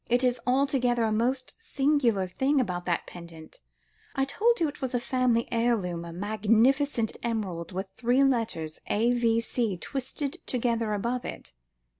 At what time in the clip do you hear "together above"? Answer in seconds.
10.47-11.23